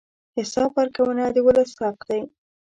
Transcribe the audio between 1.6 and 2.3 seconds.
حق دی.